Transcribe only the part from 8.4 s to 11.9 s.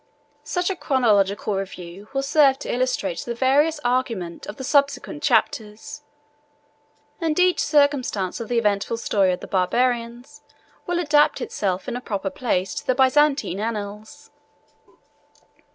the eventful story of the Barbarians will adapt itself